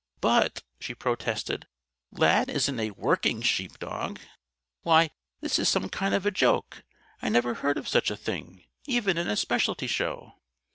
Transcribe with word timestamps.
_'But," 0.19 0.63
she 0.79 0.95
protested, 0.95 1.67
"Lad 2.11 2.49
isn't 2.49 2.79
a 2.79 2.89
'working' 2.89 3.43
sheepdog! 3.43 4.17
Why, 4.81 5.11
this 5.41 5.59
is 5.59 5.69
some 5.69 5.89
kind 5.89 6.15
of 6.15 6.25
a 6.25 6.31
joke! 6.31 6.81
I 7.21 7.29
never 7.29 7.53
heard 7.53 7.77
of 7.77 7.87
such 7.87 8.09
a 8.09 8.17
thing 8.17 8.63
even 8.87 9.19
in 9.19 9.27
a 9.27 9.35
Specialty 9.37 9.85
Show." 9.85 10.39